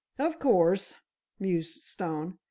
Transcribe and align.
"Of 0.17 0.39
course," 0.39 0.97
mused 1.37 1.83
Stone. 1.83 2.39